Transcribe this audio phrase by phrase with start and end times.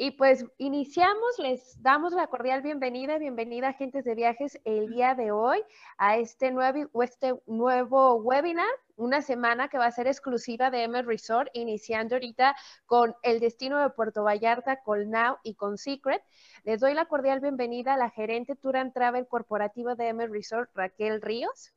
[0.00, 5.32] Y pues iniciamos, les damos la cordial bienvenida, bienvenida agentes de viajes el día de
[5.32, 5.60] hoy
[5.96, 11.02] a este nuevo, este nuevo webinar, una semana que va a ser exclusiva de M
[11.02, 12.54] Resort, iniciando ahorita
[12.86, 16.22] con el destino de Puerto Vallarta, con Now y con Secret.
[16.62, 20.70] Les doy la cordial bienvenida a la gerente Tour and Travel Corporativo de M Resort,
[20.76, 21.72] Raquel Ríos.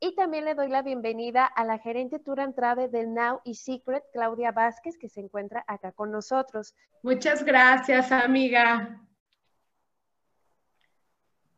[0.00, 2.54] Y también le doy la bienvenida a la gerente Tour and
[2.90, 6.74] del Now y Secret, Claudia Vázquez, que se encuentra acá con nosotros.
[7.02, 9.02] Muchas gracias, amiga.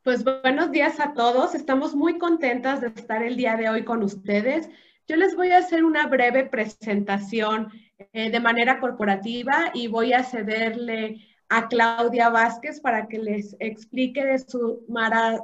[0.02, 1.54] Pues buenos días a todos.
[1.54, 4.70] Estamos muy contentas de estar el día de hoy con ustedes.
[5.06, 10.24] Yo les voy a hacer una breve presentación eh, de manera corporativa y voy a
[10.24, 14.82] cederle a Claudia Vázquez para que les explique de, su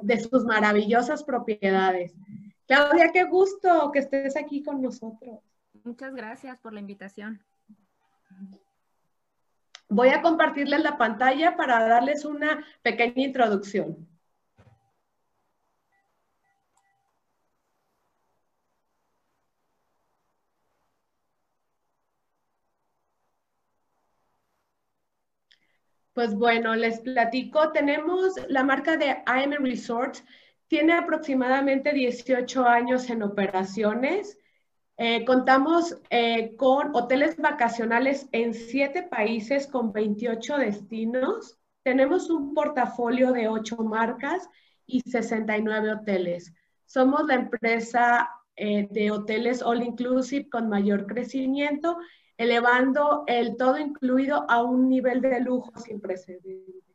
[0.00, 2.14] de sus maravillosas propiedades.
[2.66, 5.38] Claudia, qué gusto que estés aquí con nosotros.
[5.84, 7.40] Muchas gracias por la invitación.
[9.88, 14.08] Voy a compartirles la pantalla para darles una pequeña introducción.
[26.14, 30.24] Pues bueno, les platico, tenemos la marca de AM Resorts
[30.68, 34.38] tiene aproximadamente 18 años en operaciones.
[34.98, 41.58] Eh, contamos eh, con hoteles vacacionales en siete países con 28 destinos.
[41.82, 44.48] Tenemos un portafolio de 8 marcas
[44.86, 46.52] y 69 hoteles.
[46.86, 51.98] Somos la empresa eh, de hoteles all inclusive con mayor crecimiento,
[52.38, 56.85] elevando el todo incluido a un nivel de lujo sin precedentes.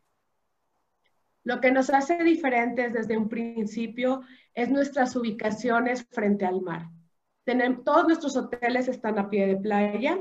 [1.43, 4.21] Lo que nos hace diferentes desde un principio
[4.53, 6.87] es nuestras ubicaciones frente al mar.
[7.43, 10.19] Tenemos, todos nuestros hoteles están a pie de playa,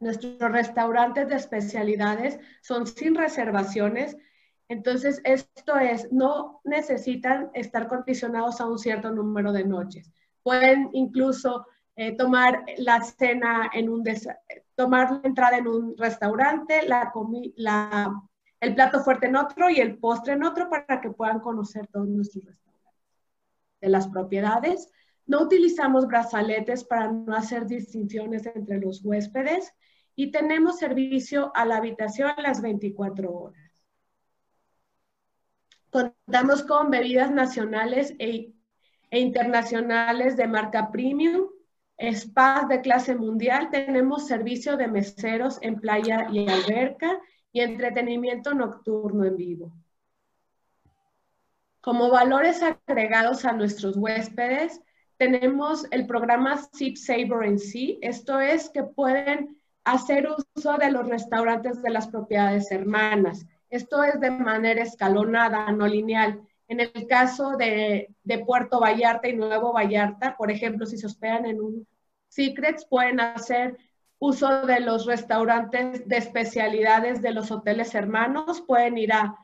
[0.00, 4.16] nuestros restaurantes de especialidades son sin reservaciones,
[4.68, 10.12] entonces esto es, no necesitan estar condicionados a un cierto número de noches.
[10.42, 11.66] Pueden incluso
[11.96, 14.04] eh, tomar la cena en un,
[14.74, 17.12] tomar la entrada en un restaurante, la,
[17.56, 18.22] la
[18.60, 22.08] el plato fuerte en otro y el postre en otro para que puedan conocer todos
[22.08, 22.94] nuestros restaurantes.
[23.80, 24.90] De las propiedades,
[25.26, 29.72] no utilizamos brazaletes para no hacer distinciones entre los huéspedes
[30.16, 33.84] y tenemos servicio a la habitación las 24 horas.
[35.90, 38.52] Contamos con bebidas nacionales e,
[39.10, 41.46] e internacionales de marca premium,
[42.12, 47.20] spas de clase mundial, tenemos servicio de meseros en playa y alberca
[47.52, 49.72] y entretenimiento nocturno en vivo.
[51.80, 54.80] Como valores agregados a nuestros huéspedes,
[55.16, 57.98] tenemos el programa Sip Saver en sí.
[58.02, 63.46] Esto es que pueden hacer uso de los restaurantes de las propiedades hermanas.
[63.70, 66.40] Esto es de manera escalonada, no lineal.
[66.68, 71.46] En el caso de, de, Puerto Vallarta y Nuevo Vallarta, por ejemplo, si se hospedan
[71.46, 71.86] en un
[72.28, 73.78] Secrets, pueden hacer
[74.20, 79.36] uso de los restaurantes de especialidades de los hoteles hermanos, pueden ir a,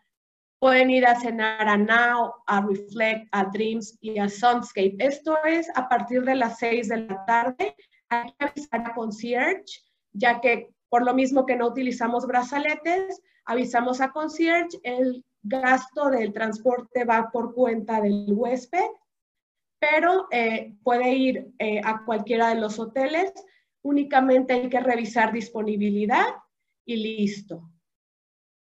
[0.59, 4.97] pueden ir a cenar a Now, a Reflect, a Dreams y a Sunscape.
[4.99, 7.77] Esto es a partir de las 6 de la tarde.
[8.09, 9.65] Hay que avisar a concierge,
[10.13, 16.33] ya que por lo mismo que no utilizamos brazaletes, avisamos a concierge, el gasto del
[16.33, 18.91] transporte va por cuenta del huésped,
[19.79, 23.33] pero eh, puede ir eh, a cualquiera de los hoteles
[23.85, 26.27] únicamente hay que revisar disponibilidad
[26.85, 27.71] y listo.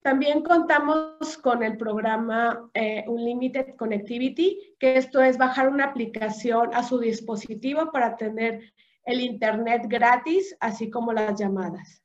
[0.03, 6.83] También contamos con el programa eh, Unlimited Connectivity, que esto es bajar una aplicación a
[6.83, 8.73] su dispositivo para tener
[9.05, 12.03] el Internet gratis, así como las llamadas.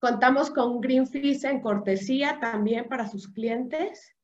[0.00, 4.16] Contamos con Greenfish en cortesía también para sus clientes.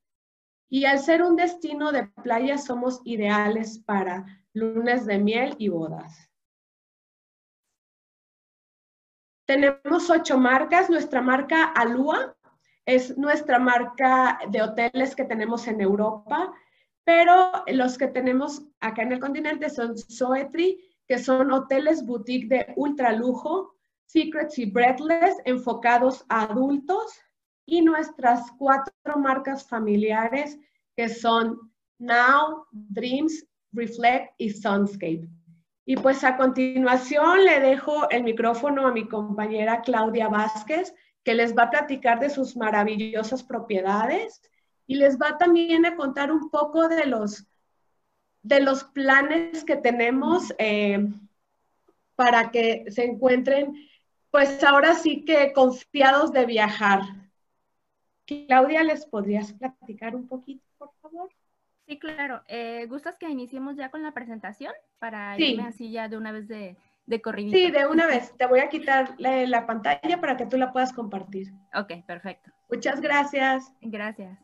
[0.69, 6.31] Y al ser un destino de playa, somos ideales para lunes de miel y bodas.
[9.47, 10.91] Tenemos ocho marcas.
[10.91, 12.37] Nuestra marca Alua
[12.85, 16.53] es nuestra marca de hoteles que tenemos en Europa,
[17.05, 22.73] pero los que tenemos acá en el continente son Soetri, que son hoteles boutique de
[22.77, 23.75] ultra lujo,
[24.07, 27.13] Secrets y Breathless enfocados a adultos
[27.67, 30.59] y nuestras cuatro marcas familiares
[30.97, 35.29] que son Now, Dreams, Reflect y Sunscape.
[35.89, 40.93] Y pues a continuación le dejo el micrófono a mi compañera Claudia Vázquez,
[41.23, 44.43] que les va a platicar de sus maravillosas propiedades
[44.87, 47.47] y les va también a contar un poco de los,
[48.43, 51.07] de los planes que tenemos eh,
[52.17, 53.75] para que se encuentren
[54.33, 57.01] pues ahora sí que confiados de viajar.
[58.27, 60.66] Claudia, ¿les podrías platicar un poquito?
[61.87, 62.43] Sí, claro.
[62.49, 66.49] Eh, ¿Gustas que iniciemos ya con la presentación para irme así ya de una vez
[66.49, 68.37] de, de Sí, de una vez.
[68.37, 71.53] Te voy a quitar la, la, pantalla para que tú la puedas compartir.
[71.75, 72.51] Ok, perfecto.
[72.69, 73.73] Muchas gracias.
[73.81, 74.37] Gracias.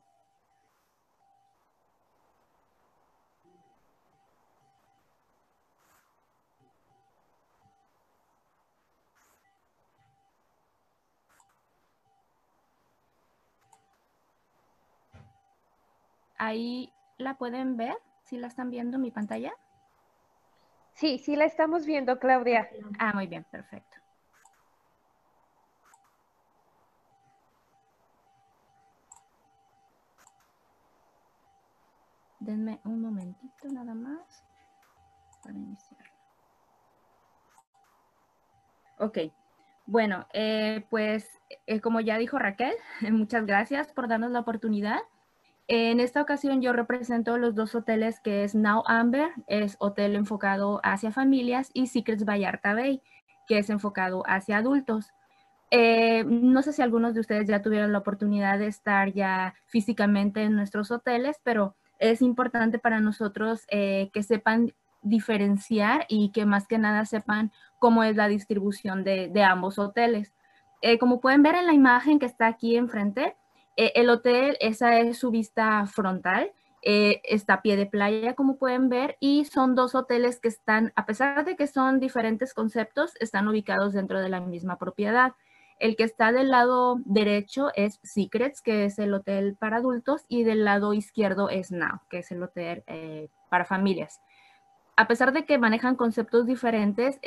[16.39, 19.53] Ahí la pueden ver, si la están viendo en mi pantalla.
[20.95, 22.69] Sí, sí la estamos viendo, Claudia.
[22.99, 23.97] Ah, muy bien, perfecto.
[32.41, 34.45] Denme un momentito nada más
[35.43, 36.01] para iniciar.
[38.99, 39.19] Ok,
[39.87, 42.75] bueno, eh, pues eh, como ya dijo Raquel,
[43.11, 45.01] muchas gracias por darnos la oportunidad.
[45.75, 50.83] En esta ocasión yo represento los dos hoteles que es Now Amber, es hotel enfocado
[50.85, 53.01] hacia familias, y Secrets Vallarta Bay,
[53.49, 55.15] que es enfocado hacia adultos.
[55.71, 60.43] Eh, no sé si algunos de ustedes ya tuvieron la oportunidad de estar ya físicamente
[60.43, 66.69] en nuestros hoteles, pero es importante para nosotros eh, que sepan diferenciar y que más
[66.69, 70.35] que nada sepan cómo es la distribución de, ambos hoteles.
[70.83, 73.37] Eh, como pueden ver en la imagen que está aquí enfrente,
[73.77, 76.53] eh, el hotel, esa es su vista frontal.
[76.85, 80.93] Eh, está a pie de playa, como pueden ver, y son dos hoteles que están,
[80.97, 85.33] a pesar de que son diferentes conceptos, están ubicados dentro de la misma propiedad.
[85.79, 90.43] El que está del lado derecho es Secrets, que es el hotel para adultos, y
[90.43, 94.21] del lado izquierdo es Now, que es el hotel eh, para familias.
[94.97, 97.19] A pesar de que manejan conceptos diferentes,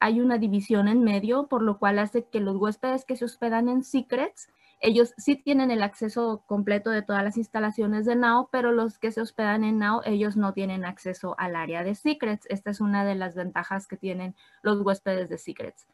[0.00, 3.68] hay una división en medio, por lo cual hace que los huéspedes que se hospedan
[3.68, 4.48] en Secrets
[4.80, 9.12] ellos sí tienen el acceso completo de todas las instalaciones de Now, pero los que
[9.12, 12.46] se hospedan en Now, ellos no tienen acceso al área de Secrets.
[12.48, 15.86] Esta es una de las ventajas que tienen los huéspedes de Secrets.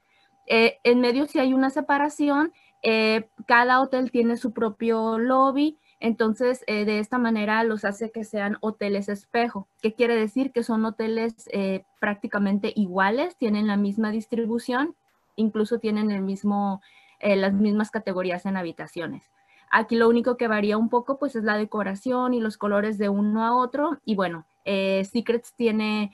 [0.46, 2.52] Eh, en medio sí hay una separación,
[2.82, 8.22] eh, cada hotel tiene su propio lobby, entonces eh, de esta manera los hace que
[8.22, 9.66] sean hoteles espejo.
[9.82, 10.52] ¿Qué quiere decir?
[10.52, 11.50] Que son hoteles
[11.98, 14.94] prácticamente iguales, tienen la misma distribución,
[15.34, 16.80] incluso tienen el mismo
[17.20, 19.30] eh, las mismas categorías en habitaciones.
[19.70, 23.08] Aquí lo único que varía un poco pues es la decoración y los colores de
[23.08, 23.98] uno a otro.
[24.04, 26.12] Y bueno, eh, Secrets tiene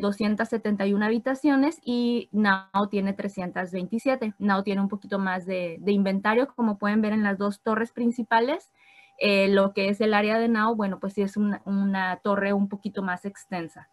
[0.00, 4.34] 271 eh, habitaciones y Now tiene 327.
[4.38, 8.72] Now tiene un poquito más de, inventario, como pueden ver en las dos torres principales.
[9.20, 12.68] lo que es el área de Now, bueno, pues sí es una, una torre un
[12.68, 13.88] poquito más extensa.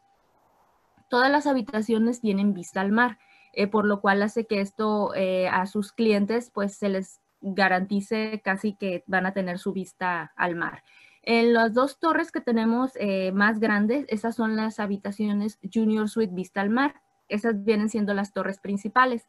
[1.10, 3.18] Todas las habitaciones tienen vista al mar.
[3.54, 8.42] Eh, por lo cual hace que esto eh, a sus clientes pues se les garantice
[8.44, 10.84] casi que van a tener su vista al mar.
[11.24, 16.34] En las dos torres que tenemos eh, más grandes, esas son las habitaciones Junior Suite
[16.34, 17.02] Vista al Mar.
[17.28, 19.28] Esas vienen siendo las torres principales.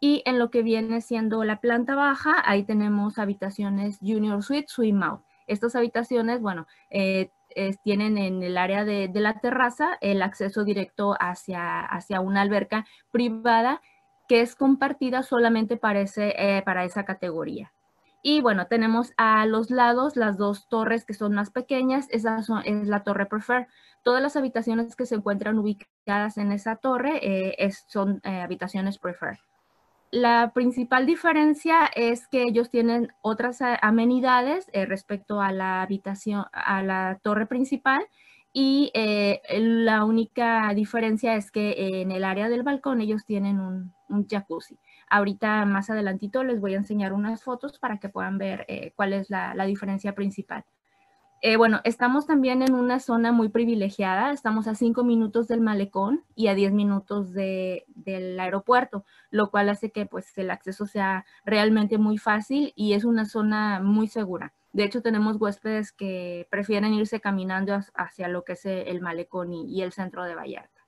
[0.00, 4.98] Y en lo que viene siendo la planta baja, ahí tenemos habitaciones Junior Suite, Suite
[5.02, 5.22] Out.
[5.46, 6.66] Estas habitaciones, bueno,
[7.84, 13.80] tienen en el área de, la terraza el acceso directo hacia, hacia una alberca privada
[14.30, 17.72] que es compartida solamente para, eh, para esa categoría.
[18.22, 22.86] Y bueno, tenemos a los lados las dos torres que son más pequeñas, esa es
[22.86, 23.66] la torre Prefer.
[24.04, 29.40] Todas las habitaciones que se encuentran ubicadas en esa torre eh, son eh, habitaciones Prefer.
[30.12, 36.82] La principal diferencia es que ellos tienen otras amenidades eh, respecto a la habitación, a
[36.82, 38.08] la torre principal
[38.52, 43.94] y eh, la única diferencia es que en el área del balcón ellos tienen un,
[44.28, 44.76] jacuzzi.
[45.08, 49.12] Ahorita más adelantito les voy a enseñar unas fotos para que puedan ver eh, cuál
[49.12, 50.64] es la diferencia principal.
[51.42, 56.22] Eh, bueno, estamos también en una zona muy privilegiada, estamos a cinco minutos del malecón
[56.34, 61.96] y a 10 minutos del aeropuerto, lo cual hace que pues, el acceso sea realmente
[61.96, 64.52] muy fácil y es una zona muy segura.
[64.74, 69.82] De hecho, tenemos huéspedes que prefieren irse caminando hacia lo que es el malecón y,
[69.82, 70.80] el centro de Vallarta.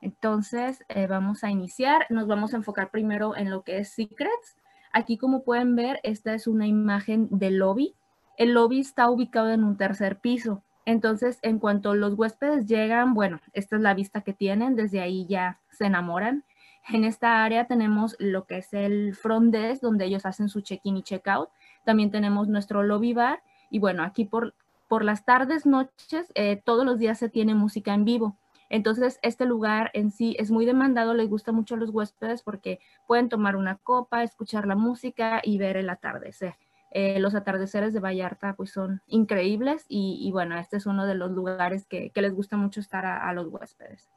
[0.00, 2.06] Entonces, eh, vamos a iniciar.
[2.10, 4.56] Nos vamos a enfocar primero en lo que es Secrets.
[4.92, 7.94] Aquí, como pueden ver, esta es una imagen del lobby
[8.40, 10.62] el lobby está ubicado en un tercer piso.
[10.86, 15.26] Entonces, en cuanto los huéspedes llegan, bueno, esta es la vista que tienen, desde ahí
[15.26, 16.44] ya se enamoran.
[16.88, 20.96] En esta área tenemos lo que es el front desk, donde ellos hacen su check-in
[20.96, 21.50] y check-out.
[21.84, 23.42] También tenemos nuestro lobby bar.
[23.68, 24.54] Y bueno, aquí por,
[24.88, 28.38] por las tardes, noches, eh, todos los días se tiene música en vivo.
[28.70, 32.80] Entonces, este lugar en sí es muy demandado, les gusta mucho a los huéspedes porque
[33.06, 36.54] pueden tomar una copa, escuchar la música y ver el atardecer.
[36.90, 41.30] Eh, los atardeceres de Vallarta pues son increíbles y, bueno, este es uno de los
[41.30, 44.10] lugares que, les gusta mucho estar a, los huéspedes.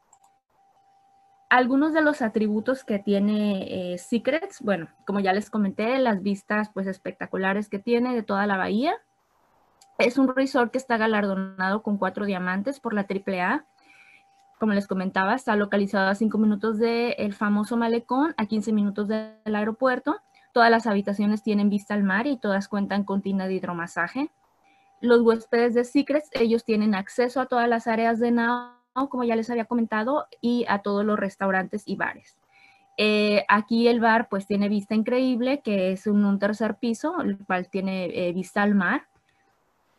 [1.50, 6.72] Algunos de los atributos que tiene eh, Secrets, bueno, como ya les comenté, las vistas
[6.74, 8.96] pues espectaculares que tiene de toda la bahía.
[10.00, 13.66] Es un resort que está galardonado con cuatro diamantes por la AAA
[14.64, 19.36] como les comentaba, está localizado a 5 minutos del famoso malecón, a 15 minutos del
[19.54, 20.22] aeropuerto.
[20.54, 24.32] Todas las habitaciones tienen vista al mar y todas cuentan con tina de hidromasaje.
[25.02, 28.70] Los huéspedes de Secrets, ellos tienen acceso a todas las áreas de Now,
[29.10, 32.38] como ya les había comentado, y a todos los restaurantes y bares.
[32.96, 37.68] Eh, aquí el bar pues tiene vista increíble, que es un, tercer piso, el cual
[37.68, 39.08] tiene eh, vista al mar.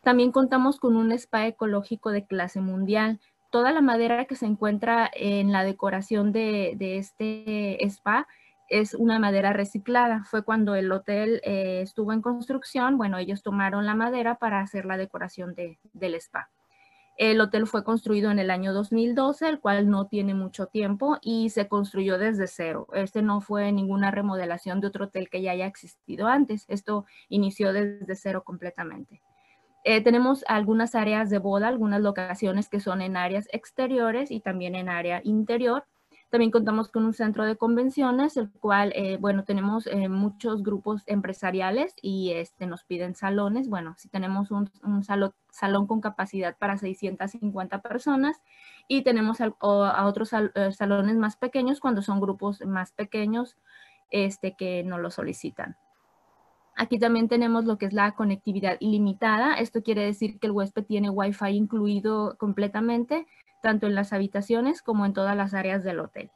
[0.01, 3.19] También contamos con un spa ecológico de clase mundial
[3.55, 8.27] toda la madera que se encuentra en la decoración de, este spa
[8.69, 10.23] es una madera reciclada.
[10.23, 14.85] Fue cuando el hotel eh, estuvo en construcción, bueno, ellos tomaron la madera para hacer
[14.85, 16.49] la decoración del spa.
[17.17, 21.49] El hotel fue construido en el año 2012, el cual no tiene mucho tiempo y
[21.49, 22.87] se construyó desde cero.
[22.93, 26.65] Este no fue ninguna remodelación de otro hotel que ya haya existido antes.
[26.67, 29.21] Esto inició desde cero completamente.
[29.85, 34.75] Eh, tenemos algunas áreas de boda, algunas locaciones que son en áreas exteriores y también
[34.75, 35.85] en área interior.
[36.35, 41.01] También contamos con un centro de convenciones, el cual, eh, bueno, tenemos eh, muchos grupos
[41.05, 43.69] empresariales y este, nos piden salones.
[43.69, 44.69] Bueno, si tenemos un,
[45.05, 48.41] salón, con capacidad para 650 personas
[48.89, 49.53] y tenemos a,
[50.05, 50.31] otros
[50.71, 53.55] salones más pequeños cuando son grupos más pequeños
[54.11, 55.77] este, que nos lo solicitan.
[56.75, 59.53] Aquí también tenemos lo que es la conectividad ilimitada.
[59.53, 63.25] Esto quiere decir que el huésped tiene Wi-Fi incluido completamente,
[63.65, 66.29] tanto en las habitaciones como en todas las áreas del hotel.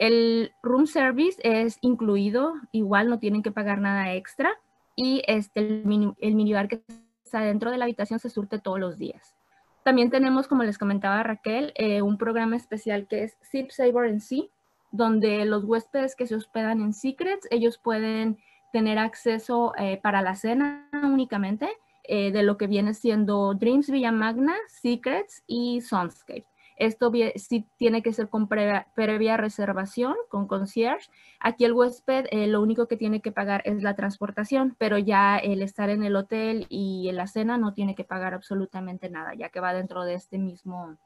[0.00, 4.50] El room service es incluido, igual no tienen que pagar nada extra.
[4.96, 6.82] Y este, el, minibar que
[7.24, 9.36] está dentro de la habitación se surte todos los días.
[9.84, 14.20] También tenemos, como les comentaba Raquel, eh, un programa especial que es Zip Saver en
[14.20, 14.50] Sí,
[14.90, 18.38] donde los huéspedes que se hospedan en Secrets, ellos pueden
[18.72, 21.68] tener acceso eh, para la cena únicamente
[22.12, 26.44] eh, de lo que viene siendo Dreams Villa Magna, Secrets y Sunscape.
[26.76, 31.08] Esto sí tiene que ser con previa, reservación, con concierge.
[31.38, 35.36] Aquí el huésped eh, lo único que tiene que pagar es la transportación, pero ya
[35.36, 39.34] el estar en el hotel y en la cena no tiene que pagar absolutamente nada,
[39.34, 40.96] ya que va dentro de este mismo,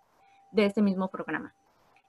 [0.52, 1.54] de este mismo programa.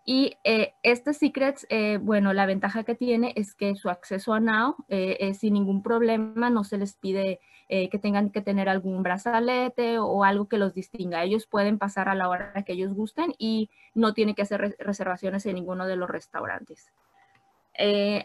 [0.08, 4.40] Y eh, este Secrets, eh, bueno, la ventaja que tiene es que su acceso a
[4.40, 9.02] Now eh, es sin ningún problema, no se les pide que tengan que tener algún
[9.02, 11.24] brazalete o algo que los distinga.
[11.24, 15.48] Ellos pueden pasar a la hora que ellos gusten y no tienen que hacer reservaciones
[15.48, 16.92] en ninguno de los restaurantes.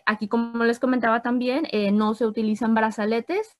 [0.04, 3.56] aquí, como les comentaba también, no se utilizan brazaletes.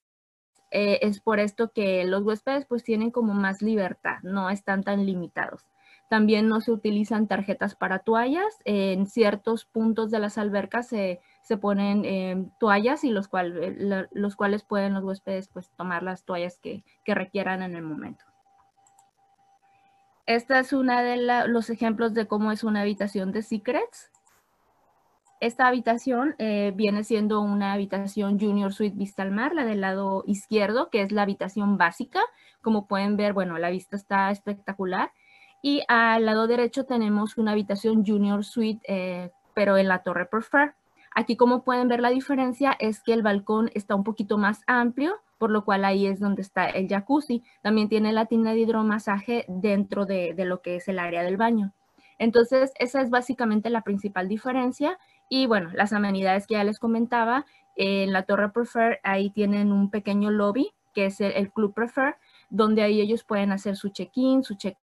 [0.69, 5.70] es por esto que los huéspedes pues tienen como más libertad, no están tan limitados.
[6.11, 8.59] También no se utilizan tarjetas para toallas.
[8.65, 11.21] En ciertos puntos de las albercas se,
[11.61, 16.59] ponen em, toallas y los, eh, los cuales pueden los huéspedes pues, tomar las toallas
[16.59, 18.25] que, requieran en el momento.
[20.25, 21.15] Esta es una de
[21.47, 24.11] los ejemplos de cómo es una habitación de Secrets.
[25.39, 30.25] Esta habitación eh, viene siendo una habitación Junior Suite Vista al Mar, la del lado
[30.27, 32.19] izquierdo, que es la habitación básica.
[32.61, 35.13] Como pueden ver, bueno, la vista está espectacular.
[35.61, 40.73] Y al lado derecho tenemos una habitación Junior Suite, eh, pero en la Torre Prefer.
[41.13, 45.13] Aquí como pueden ver la diferencia es que el balcón está un poquito más amplio,
[45.37, 47.43] por lo cual ahí es donde está el jacuzzi.
[47.61, 51.73] También tiene la tina de hidromasaje dentro de, lo que es el área del baño.
[52.17, 54.97] Entonces, esa es básicamente la principal diferencia.
[55.29, 59.89] Y bueno, las amenidades que ya les comentaba, en la Torre Prefer ahí tienen un
[59.89, 62.15] pequeño lobby, que es el, el Club Prefer,
[62.49, 64.77] donde ahí ellos pueden hacer su check-in, su check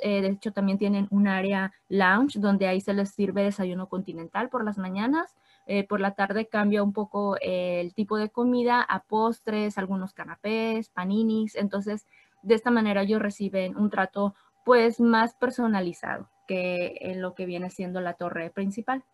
[0.00, 4.48] eh, de hecho, también tienen un área lounge donde ahí se les sirve desayuno continental
[4.48, 5.36] por las mañanas.
[5.66, 10.12] Eh, por la tarde cambia un poco eh, el tipo de comida a postres, algunos
[10.12, 11.54] canapés, paninis.
[11.54, 12.06] Entonces,
[12.42, 14.34] de esta manera ellos reciben un trato
[14.64, 19.04] pues más personalizado que lo que viene siendo la torre principal.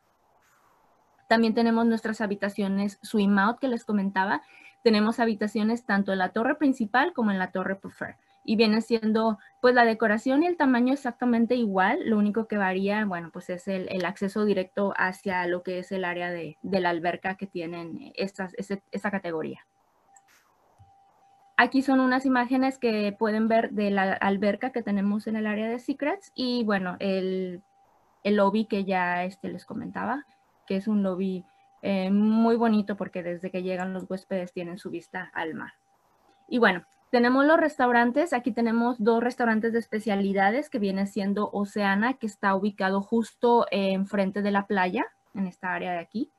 [1.28, 4.42] También tenemos nuestras habitaciones swim out que les comentaba.
[4.82, 8.16] Tenemos habitaciones tanto en la torre principal como en la torre prefer
[8.46, 13.04] y viene siendo pues la decoración y el tamaño exactamente igual, lo único que varía,
[13.04, 17.36] bueno, pues es el, acceso directo hacia lo que es el área de, la alberca
[17.36, 19.66] que tienen esta, esa categoría.
[21.58, 25.68] Aquí son unas imágenes que pueden ver de la alberca que tenemos en el área
[25.68, 27.62] de Secrets y bueno, el
[28.26, 30.26] el lobby que ya este, les comentaba,
[30.66, 31.44] que es un lobby
[31.82, 35.74] eh, muy bonito porque desde que llegan los huéspedes tienen su vista al mar.
[36.48, 38.32] Y bueno, tenemos los restaurantes.
[38.32, 44.42] Aquí tenemos dos restaurantes de especialidades que viene siendo Oceana, que está ubicado justo enfrente
[44.42, 46.30] de la playa, en esta área de aquí.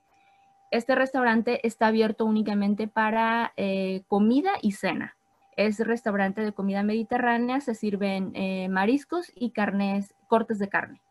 [0.69, 5.15] Este restaurante está abierto únicamente para eh, comida y cena.
[5.55, 11.01] Es restaurante de comida mediterránea, se sirven eh, mariscos y carnes, cortes de carne.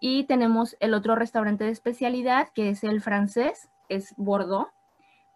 [0.00, 4.70] Y tenemos el otro restaurante de especialidad, que es el francés, es Bordeaux.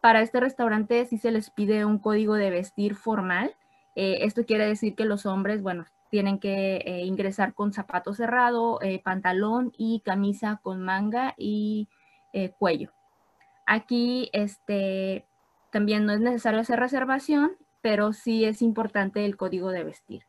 [0.00, 3.54] Para este restaurante sí se les pide un código de vestir formal.
[3.96, 8.80] Eh, esto quiere decir que los hombres, bueno, tienen que eh, ingresar con zapato cerrado,
[8.80, 11.88] eh, pantalón y camisa con manga y
[12.58, 12.92] cuello.
[13.66, 15.26] Aquí este,
[15.70, 20.22] también no es necesario hacer reservación, pero sí es importante el código de vestir.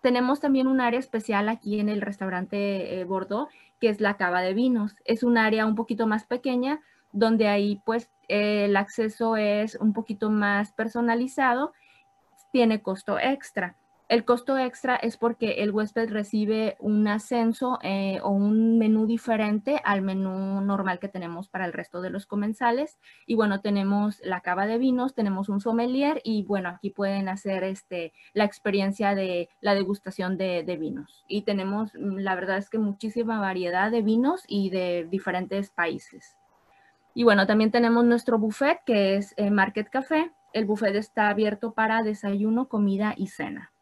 [0.00, 4.54] Tenemos también un área especial aquí en el restaurante Bordeaux, que es la cava de
[4.54, 4.96] vinos.
[5.04, 6.80] Es un área un poquito más pequeña,
[7.16, 11.72] donde ahí pues el acceso es un poquito más personalizado,
[12.52, 13.76] tiene costo extra.
[14.08, 19.80] El costo extra es porque el huésped recibe un ascenso eh, o un menú diferente
[19.82, 23.00] al menú normal que tenemos para el resto de los comensales.
[23.26, 27.64] Y bueno, tenemos la cava de vinos, tenemos un sommelier y bueno, aquí pueden hacer
[27.64, 31.24] este, la experiencia de la degustación de, vinos.
[31.26, 36.36] Y tenemos, mm, la verdad es que muchísima variedad de vinos y de diferentes países.
[37.16, 40.32] Y bueno, también tenemos nuestro buffet que es eh, Market Café.
[40.52, 43.72] El buffet está abierto para desayuno, comida y cena.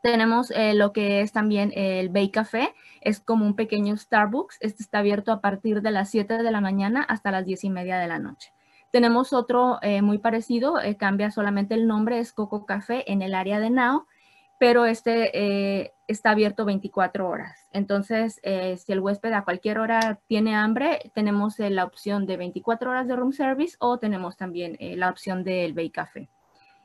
[0.00, 4.58] Tenemos eh, lo que es también el Bay Café, es como un pequeño Starbucks.
[4.60, 7.70] Este está abierto a partir de las 7 de la mañana hasta las 10 y
[7.70, 8.52] media de la noche.
[8.92, 13.58] Tenemos otro eh, muy parecido, cambia solamente el nombre, es Coco Café en el área
[13.58, 14.06] de Nao,
[14.62, 17.68] pero este está abierto 24 horas.
[17.72, 23.08] Entonces, si el huésped a cualquier hora tiene hambre, tenemos la opción de 24 horas
[23.08, 26.28] de room service o tenemos también la opción del Bay Café.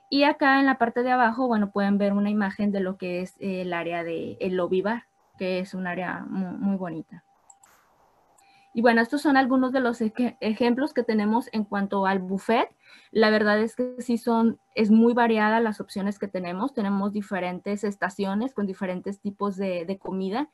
[0.09, 3.21] Y acá en la parte de abajo, bueno, pueden ver una imagen de lo que
[3.21, 5.03] es el área de el lobby bar,
[5.37, 7.25] que es un área muy, bonita.
[8.77, 12.69] Y bueno, estos son algunos de los ejemplos que tenemos en cuanto al buffet.
[13.09, 16.75] La verdad es que sí son, es muy variada las opciones que tenemos.
[16.75, 20.51] Tenemos diferentes estaciones con diferentes tipos de, comida.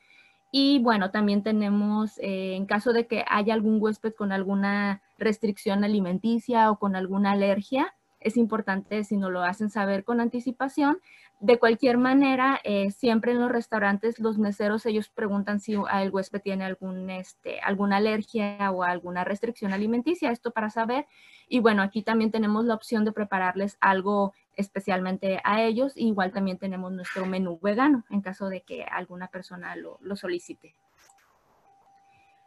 [0.50, 5.84] Y bueno, también tenemos, eh, en caso de que haya algún huésped con alguna restricción
[5.84, 10.98] alimenticia o con alguna alergia, es importante si nos lo hacen saber con anticipación.
[11.44, 16.40] De cualquier manera, eh, siempre en los restaurantes los meseros ellos preguntan si el huésped
[16.40, 21.06] tiene algún, este, alguna alergia o alguna restricción alimenticia, esto para saber.
[21.46, 25.92] Y bueno, aquí también tenemos la opción de prepararles algo especialmente a ellos.
[25.96, 30.74] Igual también tenemos nuestro menú vegano en caso de que alguna persona lo, lo solicite.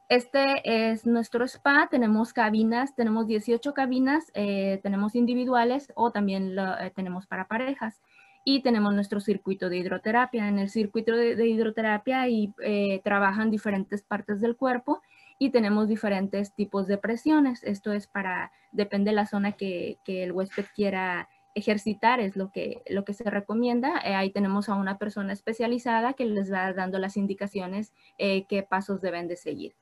[0.09, 6.91] Este es nuestro spa, tenemos cabinas, tenemos 18 cabinas, eh, tenemos individuales o también eh,
[6.95, 8.01] tenemos para parejas.
[8.49, 10.47] Y tenemos nuestro circuito de hidroterapia.
[10.47, 15.01] En el circuito de, hidroterapia y, eh, trabajan diferentes partes del cuerpo
[15.37, 17.61] y tenemos diferentes tipos de presiones.
[17.65, 22.83] Esto es para, depende de la zona que, el huésped quiera ejercitar, es lo que,
[22.87, 23.99] lo que se recomienda.
[24.01, 29.27] ahí tenemos a una persona especializada que les va dando las indicaciones qué pasos deben
[29.27, 29.75] de seguir.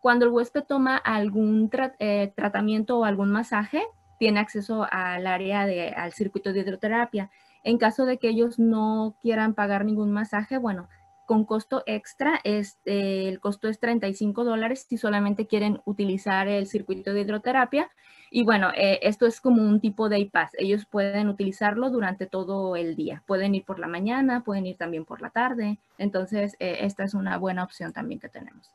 [0.00, 3.82] Cuando el huésped toma algún eh, tratamiento o algún masaje,
[4.22, 7.28] tiene acceso al área de, al circuito de hidroterapia.
[7.62, 10.88] En caso de que ellos no quieran pagar ningún masaje, bueno,
[11.26, 17.12] con costo extra, este, el costo es 35 dólares si solamente quieren utilizar el circuito
[17.14, 17.90] de hidroterapia.
[18.30, 20.52] Y bueno, eh, esto es como un tipo de iPass.
[20.58, 23.22] Ellos pueden utilizarlo durante todo el día.
[23.26, 25.78] Pueden ir por la mañana, pueden ir también por la tarde.
[25.98, 28.74] Entonces, eh, esta es una buena opción también que tenemos.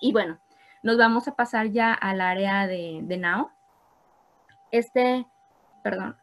[0.00, 0.38] Y bueno,
[0.82, 3.50] nos vamos a pasar ya al área de, Now.
[4.70, 5.26] Este,
[5.82, 6.16] perdón.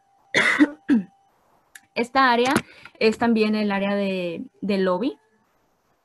[1.96, 2.52] Esta área
[3.00, 5.18] es también el área de, lobby.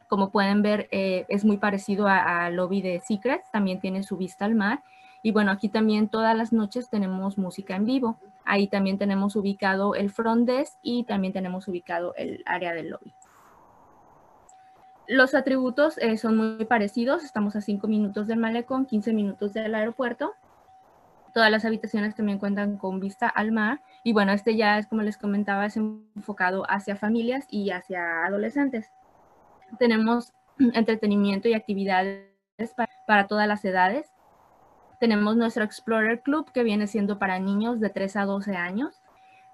[0.09, 3.51] Como pueden ver, eh, es muy parecido al lobby de Secrets.
[3.51, 4.83] También tiene su vista al mar.
[5.21, 8.17] Y bueno, aquí también todas las noches tenemos música en vivo.
[8.45, 13.13] Ahí también tenemos ubicado el front desk y también tenemos ubicado el área del lobby.
[15.07, 19.75] Los atributos eh, son muy parecidos, estamos a 5 minutos del malecón, 15 minutos del
[19.75, 20.33] aeropuerto.
[21.33, 25.01] Todas las habitaciones también cuentan con vista al mar y bueno, este ya es como
[25.01, 28.91] les comentaba, es enfocado hacia familias y hacia adolescentes.
[29.79, 30.33] Tenemos
[30.73, 32.27] entretenimiento y actividades
[33.07, 34.11] para, todas las edades.
[34.99, 39.01] Tenemos nuestro Explorer Club que viene siendo para niños de 3 a 12 años.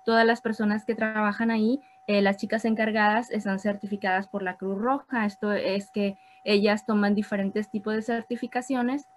[0.06, 5.26] Todas las personas que trabajan ahí las chicas encargadas están certificadas por la Cruz Roja.
[5.26, 9.08] Esto es que ellas toman diferentes tipos de certificaciones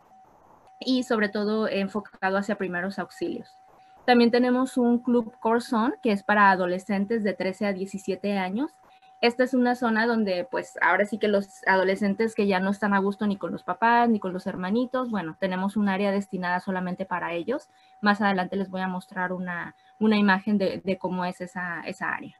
[0.81, 3.57] y sobre todo enfocado hacia primeros auxilios.
[4.07, 8.73] También tenemos un club Corson que es para adolescentes de 13 a 17 años.
[9.21, 12.95] Esta es una zona donde pues ahora sí que los adolescentes que ya no están
[12.95, 16.61] a gusto ni con los papás ni con los hermanitos, bueno, tenemos un área destinada
[16.61, 17.69] solamente para ellos.
[18.01, 22.40] Más adelante les voy a mostrar una, imagen de, de, cómo es esa, esa área.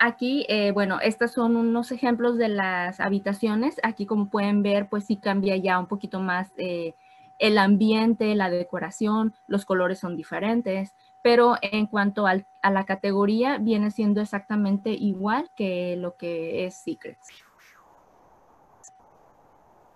[0.00, 3.80] Aquí, eh, bueno, estos son unos ejemplos de las habitaciones.
[3.82, 6.94] Aquí, como pueden ver, pues sí cambia ya un poquito más eh,
[7.40, 13.90] el ambiente, la decoración, los colores son diferentes, pero en cuanto a la categoría, viene
[13.90, 17.28] siendo exactamente igual que lo que es Secrets.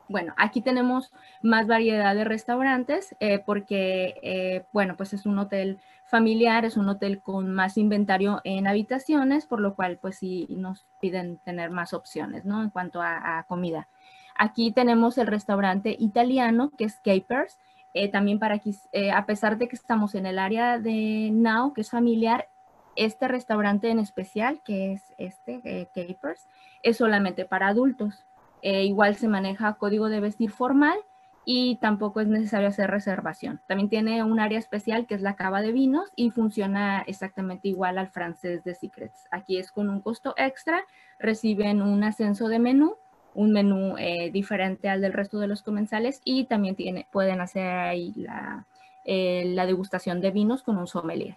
[0.08, 1.12] Bueno, aquí tenemos
[1.42, 5.78] más variedad de restaurantes eh, porque, bueno, pues es un hotel
[6.12, 10.84] familiar, es un hotel con más inventario en habitaciones, por lo cual pues sí nos
[11.00, 12.62] piden tener más opciones, ¿no?
[12.62, 13.88] En cuanto a, comida.
[14.36, 17.58] Aquí tenemos el restaurante italiano, que es Capers.
[17.94, 21.72] Eh, también para aquí, eh, a pesar de que estamos en el área de Now,
[21.72, 22.50] que es familiar,
[22.94, 26.46] este restaurante en especial, que es este, eh, Capers,
[26.82, 28.26] es solamente para adultos.
[28.62, 30.98] igual se maneja código de vestir formal
[31.44, 33.60] y tampoco es necesario hacer reservación.
[33.66, 37.98] También tiene un área especial que es la cava de vinos y funciona exactamente igual
[37.98, 39.26] al francés de Secrets.
[39.30, 40.84] Aquí es con un costo extra,
[41.18, 42.96] reciben un ascenso de menú,
[43.34, 47.66] un menú eh, diferente al del resto de los comensales y también tiene, pueden hacer
[47.66, 48.66] ahí la,
[49.04, 51.36] eh, la degustación de vinos con un sommelier.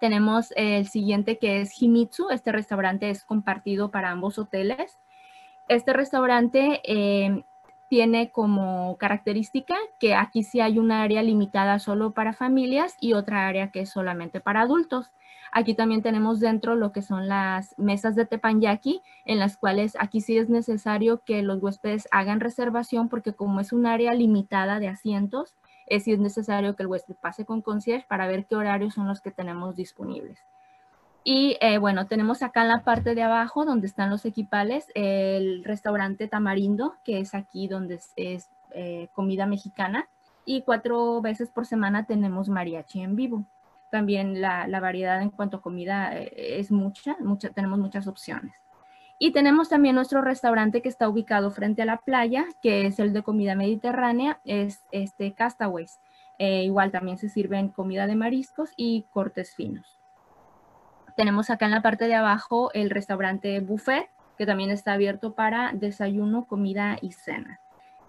[0.00, 2.30] Tenemos el siguiente que es Himitsu.
[2.30, 4.98] Este restaurante es compartido para ambos hoteles.
[5.68, 7.44] Este restaurante eh,
[7.90, 13.48] tiene como característica que aquí sí hay un área limitada solo para familias y otra
[13.48, 15.10] área que es solamente para adultos.
[15.50, 20.20] Aquí también tenemos dentro lo que son las mesas de tepanyaki, en las cuales aquí
[20.20, 24.86] sí es necesario que los huéspedes hagan reservación porque como es un área limitada de
[24.86, 28.94] asientos, es sí es necesario que el huésped pase con concierge para ver qué horarios
[28.94, 30.38] son los que tenemos disponibles.
[31.22, 35.64] Y eh, bueno, tenemos acá en la parte de abajo donde están los equipales, el
[35.64, 40.08] restaurante Tamarindo, que es aquí donde es, eh, comida mexicana.
[40.46, 43.44] Y cuatro veces por semana tenemos mariachi en vivo.
[43.90, 48.54] También la, variedad en cuanto a comida eh, es mucha, mucha, tenemos muchas opciones.
[49.18, 53.12] Y tenemos también nuestro restaurante que está ubicado frente a la playa, que es el
[53.12, 56.00] de comida mediterránea, es este Castaways.
[56.38, 59.99] igual también se sirven comida de mariscos y cortes finos.
[61.16, 65.72] Tenemos acá en la parte de abajo el restaurante buffet, que también está abierto para
[65.72, 67.60] desayuno, comida y cena.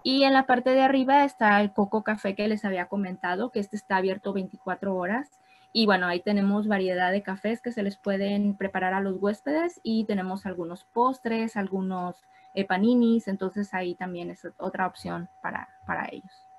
[0.02, 3.60] Y en la parte de arriba está el Coco Café que les había comentado, que
[3.60, 5.30] este está abierto 24 horas.
[5.72, 9.80] Y bueno, ahí tenemos variedad de cafés que se les pueden preparar a los huéspedes
[9.82, 12.16] y tenemos algunos postres, algunos
[12.54, 16.51] eh, paninis, entonces ahí también es otra opción para, para ellos.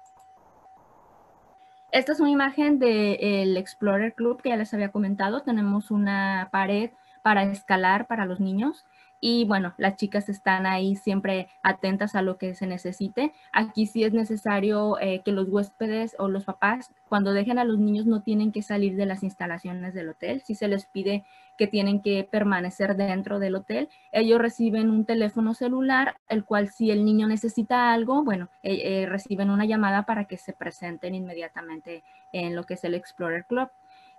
[1.93, 5.43] Esta es una imagen del Explorer Club que ya les había comentado.
[5.43, 6.89] Tenemos una pared
[7.21, 8.83] para escalar para los niños
[9.25, 13.31] y bueno, las chicas están ahí siempre atentas a lo que se necesite.
[13.53, 17.79] Aquí sí es necesario eh, que los huéspedes o los papás, cuando dejen a los
[17.79, 20.41] niños, no tienen que salir de las instalaciones del hotel.
[20.41, 21.23] Si se les pide
[21.57, 26.91] que tienen que permanecer dentro del hotel, ellos reciben un teléfono celular, el cual si
[26.91, 32.03] el niño necesita algo, bueno, eh, eh, reciben una llamada para que se presenten inmediatamente
[32.33, 33.69] en lo que es el Explorer Club.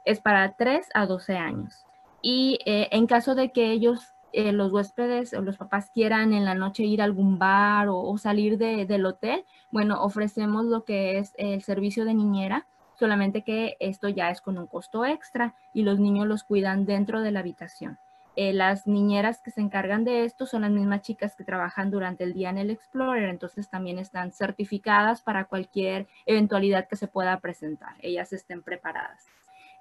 [0.06, 1.84] Es para 3 a 12 años.
[2.22, 6.54] Y en caso de que ellos eh, los huéspedes o los papás quieran en la
[6.54, 11.62] noche ir a algún bar o, salir del hotel, bueno, ofrecemos lo que es el
[11.62, 12.66] servicio de niñera,
[12.98, 17.20] solamente que esto ya es con un costo extra y los niños los cuidan dentro
[17.20, 17.98] de la habitación.
[18.36, 22.24] Eh, las niñeras que se encargan de esto son las mismas chicas que trabajan durante
[22.24, 27.38] el día en el Explorer, entonces también están certificadas para cualquier eventualidad que se pueda
[27.38, 27.94] presentar.
[28.00, 29.24] Ellas estén preparadas.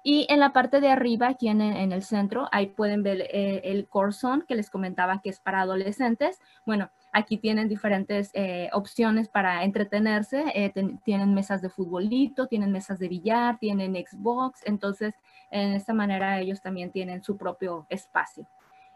[0.06, 3.88] Y en la parte de arriba, aquí en, el centro, ahí pueden ver eh, el
[3.88, 6.38] Corson que les comentaba que es para adolescentes.
[6.66, 10.44] Bueno, aquí tienen diferentes eh, opciones para entretenerse.
[10.54, 14.60] Eh, tienen mesas de futbolito, tienen mesas de billar, tienen Xbox.
[14.66, 15.14] Entonces,
[15.50, 18.46] en esta manera ellos también tienen su propio espacio.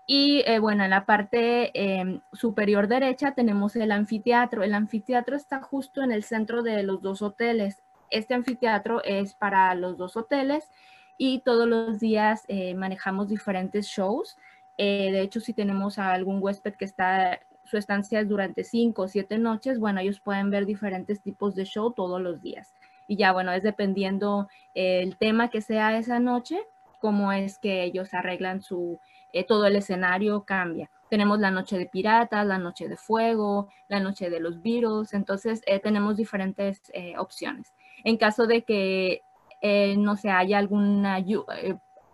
[0.07, 4.63] Y bueno, en la parte em, superior derecha tenemos el anfiteatro.
[4.63, 7.83] El anfiteatro está justo en el centro de los dos hoteles.
[8.11, 10.71] Este anfiteatro es para los dos hoteles
[11.19, 14.39] y todos los días eh, manejamos diferentes shows.
[14.79, 19.03] Eh, de hecho, si tenemos a algún huésped que está, su estancia es durante cinco
[19.03, 22.73] o siete noches, bueno, ellos pueden ver diferentes tipos de show todos los días.
[23.09, 26.61] Y ya, bueno, es dependiendo el tema que sea esa noche,
[26.99, 29.01] cómo es que ellos arreglan su,
[29.33, 30.91] eh, todo el escenario cambia.
[31.11, 35.63] Tenemos la noche de piratas, la noche de fuego, la noche de los virus, entonces
[35.67, 37.73] eh, tenemos diferentes eh, opciones.
[38.05, 39.23] En caso de que
[39.63, 41.19] no se haya alguna,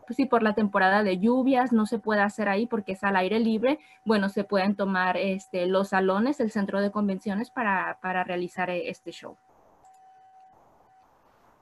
[0.06, 3.16] pues sí, por la temporada de lluvias no se puede hacer ahí porque es al
[3.16, 8.24] aire libre, bueno, se pueden tomar este, los salones, el centro de convenciones para, para
[8.24, 9.36] realizar este show.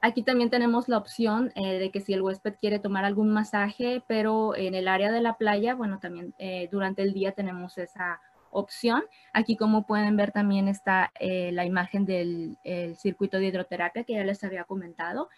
[0.05, 4.03] Aquí también tenemos la opción eh, de que si el huésped quiere tomar algún masaje,
[4.09, 8.21] pero en el área de la playa, bueno, también eh, durante el día tenemos esa
[8.51, 9.05] opción.
[9.33, 12.59] Aquí como pueden ver también está eh, la imagen del
[12.97, 15.29] circuito de hidroterapia que ya les había comentado.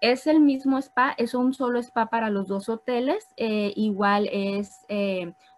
[0.00, 4.84] Es el mismo spa, es un solo spa para los dos hoteles, igual es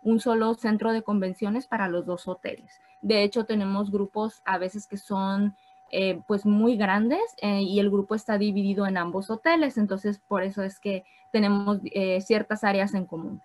[0.03, 2.81] un solo centro de convenciones para los dos hoteles.
[3.01, 5.57] De hecho, tenemos grupos a veces que son
[5.91, 10.43] eh, pues muy grandes eh, y el grupo está dividido en ambos hoteles, entonces por
[10.43, 13.41] eso es que tenemos eh, ciertas áreas en común.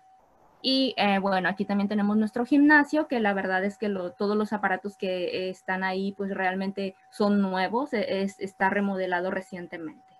[0.64, 4.96] Y bueno, aquí también tenemos nuestro gimnasio, que la verdad es que todos los aparatos
[4.96, 10.11] que están ahí pues realmente son nuevos, e, está remodelado recientemente.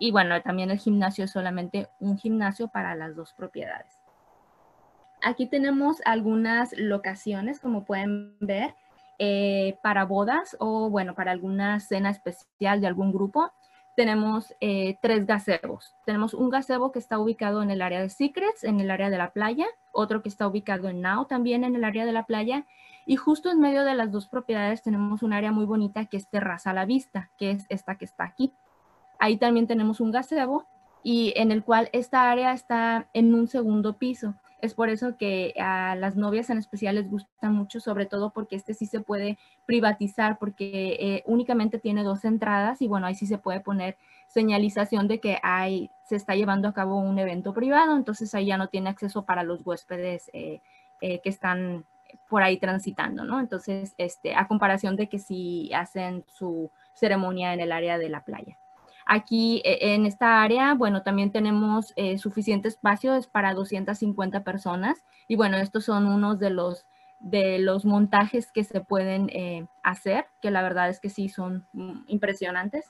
[0.00, 4.00] Y bueno, también el gimnasio es solamente un gimnasio para las dos propiedades.
[5.22, 8.74] Aquí tenemos algunas locaciones, como pueden ver.
[9.22, 13.52] Eh, para bodas o, bueno, para alguna cena especial de algún grupo,
[13.94, 15.94] tenemos eh, tres gazebos.
[16.06, 19.18] Tenemos un gazebo que está ubicado en el área de Secrets, en el área de
[19.18, 22.64] la playa, otro que está ubicado en Now, también en el área de la playa,
[23.04, 26.26] y justo en medio de las dos propiedades tenemos un área muy bonita que es
[26.30, 28.54] terraza a la vista, que es esta que está aquí.
[29.20, 30.66] Ahí también tenemos un gazebo
[31.02, 34.34] y en el cual esta área está en un segundo piso.
[34.60, 38.56] Es por eso que a las novias en especial les gusta mucho, sobre todo porque
[38.56, 43.26] este sí se puede privatizar porque eh, únicamente tiene dos entradas y bueno, ahí sí
[43.26, 43.96] se puede poner
[44.28, 48.58] señalización de que hay, se está llevando a cabo un evento privado, entonces ahí ya
[48.58, 50.60] no tiene acceso para los huéspedes eh,
[51.00, 51.84] eh, que están
[52.28, 53.40] por ahí transitando, ¿no?
[53.40, 58.24] Entonces, este, a comparación de que si hacen su ceremonia en el área de la
[58.24, 58.58] playa.
[59.12, 65.34] Aquí e, en esta área, bueno, también tenemos eh, suficiente espacio para 250 personas y
[65.34, 66.86] bueno, estos son unos de los,
[67.18, 71.66] de los montajes que se pueden eh, hacer, que la verdad es que sí son
[71.72, 72.86] mm, impresionantes.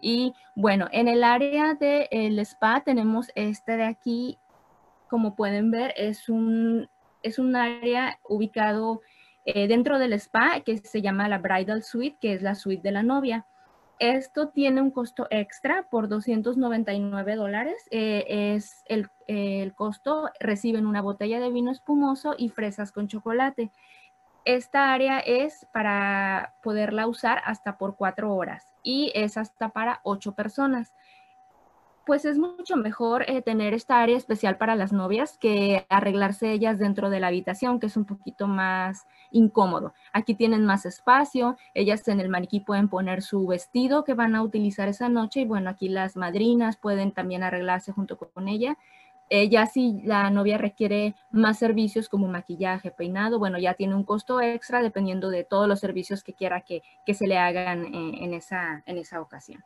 [0.00, 4.38] Y bueno, en el área del spa tenemos este de aquí,
[5.08, 6.88] como pueden ver, es un,
[7.24, 9.00] es un área ubicado
[9.44, 12.92] eh, dentro del spa que se llama la Bridal Suite, que es la suite de
[12.92, 13.44] la novia.
[13.98, 17.88] Esto tiene un costo extra por 299 dólares.
[17.90, 23.72] Eh, es el, el, costo, reciben una botella de vino espumoso y fresas con chocolate.
[24.44, 30.32] Esta área es para poderla usar hasta por cuatro horas y es hasta para ocho
[30.32, 30.94] personas
[32.08, 36.78] pues es mucho mejor eh, tener esta área especial para las novias que arreglarse ellas
[36.78, 39.92] dentro de la habitación, que es un poquito más incómodo.
[40.14, 44.42] Aquí tienen más espacio, ellas en el maniquí pueden poner su vestido que van a
[44.42, 48.78] utilizar esa noche y bueno, aquí las madrinas pueden también arreglarse junto con ella.
[49.28, 54.04] Eh, ya si la novia requiere más servicios como maquillaje, peinado, bueno, ya tiene un
[54.04, 58.32] costo extra dependiendo de todos los servicios que quiera que, se le hagan eh, en,
[58.32, 59.62] esa, en esa ocasión.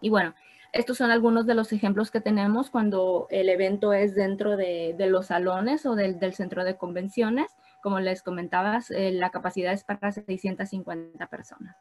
[0.00, 0.32] Y bueno,
[0.72, 5.26] estos son algunos de los ejemplos que tenemos cuando el evento es dentro de, los
[5.26, 7.56] salones o del, centro de convenciones.
[7.82, 11.76] Como les comentabas, eh, la capacidad es para 650 personas.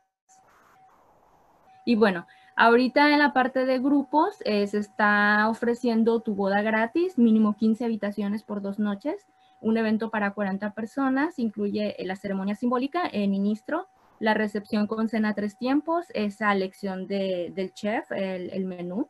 [1.85, 2.25] Y bueno,
[2.55, 7.85] ahorita en la parte de grupos eh, se está ofreciendo tu boda gratis, mínimo 15
[7.85, 9.27] habitaciones por dos noches.
[9.61, 13.87] Un evento para 40 personas, incluye la ceremonia simbólica, el ministro,
[14.19, 19.07] la recepción con cena tres tiempos, esa elección del chef, el, menú,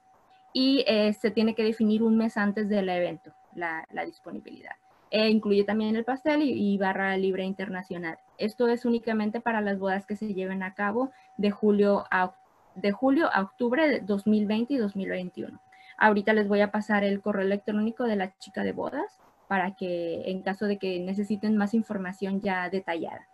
[0.53, 4.75] y eh, se tiene que definir un mes antes del evento, la, disponibilidad.
[5.11, 8.19] E incluye también el pastel y, barra libre internacional.
[8.37, 12.35] Esto es únicamente para las bodas que se lleven a cabo de julio a,
[12.75, 15.59] de julio a octubre de 2020 y 2021.
[15.97, 20.29] Ahorita les voy a pasar el correo electrónico de la chica de bodas para que
[20.29, 23.28] en caso de que necesiten más información ya detallada.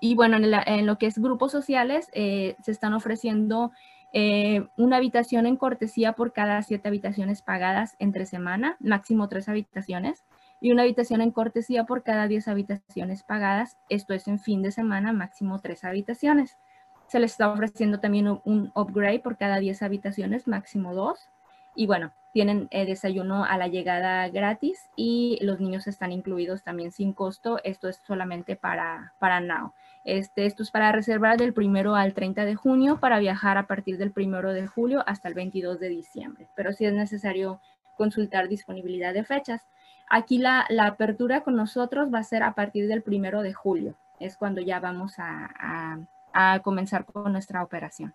[0.00, 3.70] Y bueno, en, lo que es grupos sociales, eh, se están ofreciendo
[4.12, 10.24] eh, una habitación en cortesía por cada siete habitaciones pagadas entre semana, máximo tres habitaciones,
[10.60, 14.72] y una habitación en cortesía por cada diez habitaciones pagadas, esto es en fin de
[14.72, 16.58] semana, máximo tres habitaciones.
[17.06, 21.28] Se les está ofreciendo también un, upgrade por cada diez habitaciones, máximo dos.
[21.74, 26.92] Y bueno, tienen eh, desayuno a la llegada gratis y los niños están incluidos también
[26.92, 27.58] sin costo.
[27.64, 29.72] Esto es solamente para, para Now.
[30.04, 33.98] Este, esto es para reservar del primero al 30 de junio para viajar a partir
[33.98, 37.60] del primero de julio hasta el 22 de diciembre, pero sí es necesario
[37.96, 39.66] consultar disponibilidad de fechas.
[40.08, 44.36] Aquí la, apertura con nosotros va a ser a partir del primero de julio, es
[44.36, 48.14] cuando ya vamos a comenzar con nuestra operación.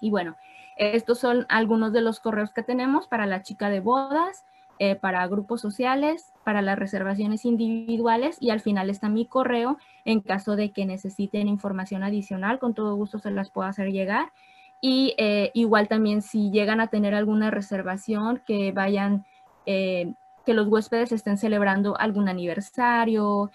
[0.00, 0.36] Y bueno,
[0.76, 4.44] estos son algunos de los correos que tenemos para la chica de bodas,
[4.84, 10.20] eh, para grupos sociales, para las reservaciones individuales y al final está mi correo en
[10.20, 14.32] caso de que necesiten información adicional, con todo gusto se las puedo hacer llegar.
[14.80, 19.24] Y eh, igual también si llegan a tener alguna reservación, que vayan,
[19.66, 20.14] eh,
[20.44, 23.52] que los huéspedes estén celebrando algún aniversario,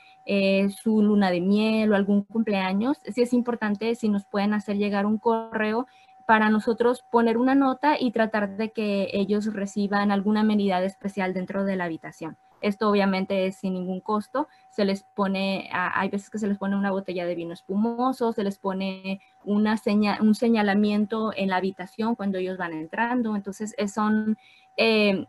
[0.82, 5.06] su luna de miel o algún cumpleaños, sí es importante si nos pueden hacer llegar
[5.06, 5.88] un correo
[6.28, 11.64] para nosotros poner una nota y tratar de que ellos reciban alguna amenidad especial dentro
[11.64, 12.36] de la habitación.
[12.60, 14.50] Esto obviamente es sin ningún costo.
[14.70, 18.44] Se les pone, hay veces que se les pone una botella de vino espumoso, se
[18.44, 23.38] les pone una seña, un señalamiento en la habitación cuando ellos van entrando.
[23.38, 24.38] Entonces son,
[24.76, 25.28] eh,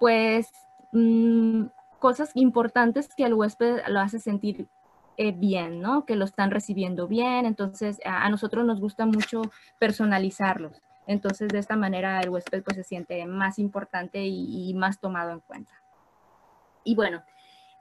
[0.00, 0.50] pues,
[0.90, 1.66] mm,
[2.00, 4.66] cosas importantes que el huésped lo hace sentir
[5.16, 6.04] eh, bien, ¿no?
[6.06, 7.46] Que lo están recibiendo bien.
[7.46, 9.42] Entonces, a, nosotros nos gusta mucho
[9.78, 10.80] personalizarlos.
[11.06, 15.40] Entonces, de esta manera el huésped pues se siente más importante y, más tomado en
[15.40, 15.72] cuenta.
[16.84, 17.22] Y bueno,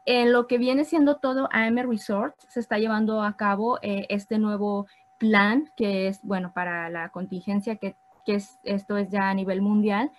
[0.06, 4.40] en lo que viene siendo todo AM Resort, se está llevando a cabo eh, este
[4.40, 4.88] nuevo
[5.20, 9.62] plan que es, bueno, para la contingencia que, que es, esto es ya a nivel
[9.62, 10.12] mundial,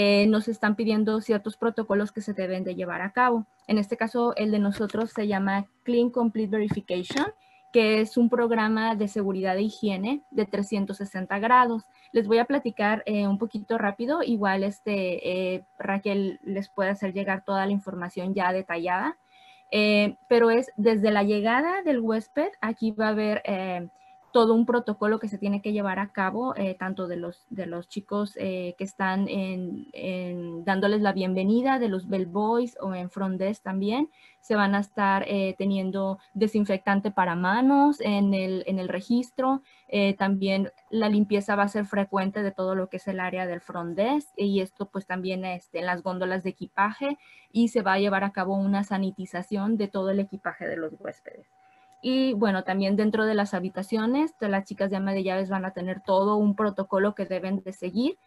[0.00, 3.48] eh, nos están pidiendo ciertos protocolos que se deben de llevar a cabo.
[3.66, 7.26] En este caso, el de nosotros se llama Clean Complete Verification,
[7.72, 11.82] que es un programa de seguridad e higiene de 360 grados.
[12.12, 17.12] Les voy a platicar eh, un poquito rápido, igual este, eh, Raquel les puede hacer
[17.12, 19.18] llegar toda la información ya detallada,
[20.28, 23.42] pero es desde la llegada del huésped, aquí va a haber
[24.32, 27.66] todo un protocolo que se tiene que llevar a cabo, eh, tanto de los, de
[27.66, 33.38] los chicos eh, que están en, dándoles la bienvenida, de los bellboys o en front
[33.38, 34.10] desk también.
[34.40, 39.62] Se van a estar eh, teniendo desinfectante para manos en el, en el registro.
[40.18, 43.60] también la limpieza va a ser frecuente de todo lo que es el área del
[43.60, 47.18] front desk y esto pues también este, en las góndolas de equipaje
[47.52, 50.92] y se va a llevar a cabo una sanitización de todo el equipaje de los
[50.98, 51.57] huéspedes.
[52.00, 55.72] Y bueno, también dentro de las habitaciones, las chicas de ama de llaves van a
[55.72, 58.18] tener todo un protocolo que deben de seguir.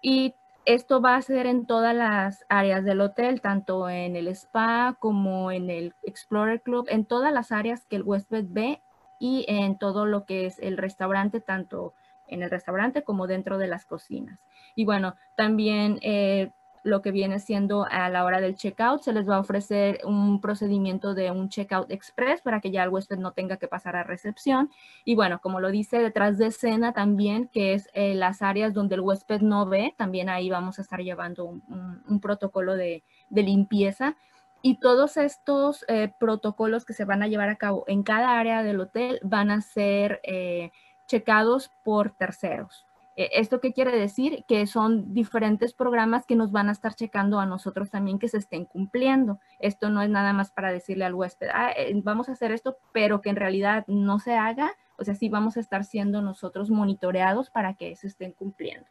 [0.00, 4.96] Y esto va a ser en todas las áreas del hotel, tanto en el spa
[4.98, 8.82] como en el Explorer Club, en todas las áreas que el huésped ve
[9.18, 11.94] y en todo lo que es el restaurante, tanto
[12.26, 14.38] en el restaurante como dentro de las cocinas.
[14.74, 19.02] Y bueno, también eh, lo que viene siendo a la hora del checkout.
[19.02, 22.90] Se les va a ofrecer un procedimiento de un checkout express para que ya el
[22.90, 24.70] huésped no tenga que pasar a recepción.
[25.04, 28.94] Y bueno, como lo dice detrás de escena también, que es eh, las áreas donde
[28.94, 34.16] el huésped no ve, también ahí vamos a estar llevando un, protocolo de, limpieza.
[34.62, 38.62] Y todos estos eh, protocolos que se van a llevar a cabo en cada área
[38.62, 40.70] del hotel van a ser eh,
[41.06, 42.86] checados por terceros.
[43.20, 44.46] Eh, ¿Esto qué quiere decir?
[44.48, 48.38] Que son diferentes programas que nos van a estar checando a nosotros también que se
[48.38, 49.40] estén cumpliendo.
[49.58, 52.78] Esto no es nada más para decirle al huésped, ah, eh, vamos a hacer esto,
[52.92, 54.72] pero que en realidad no se haga.
[54.96, 58.86] O sea, sí vamos a estar siendo nosotros monitoreados para que se estén cumpliendo.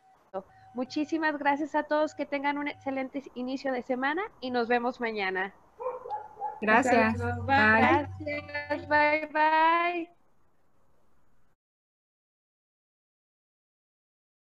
[0.76, 5.56] Muchísimas gracias a todos, que tengan un excelente inicio de semana y nos vemos mañana.
[6.62, 7.18] Gracias.
[7.18, 8.08] Bye.
[8.28, 8.88] Gracias.
[8.88, 10.19] Bye, bye.